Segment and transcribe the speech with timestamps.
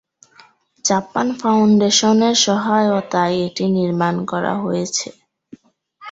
[0.85, 5.07] Japan ফাউন্ডেশনের সহায়তায় এটি নির্মাণ করা হয়েছে।